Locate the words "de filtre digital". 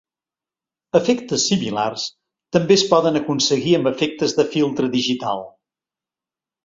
4.41-5.45